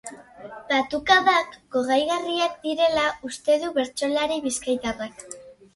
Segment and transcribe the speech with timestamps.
[0.71, 5.29] Batukadak gogaigarriak direla uste du bertsolari bizkaitarrak.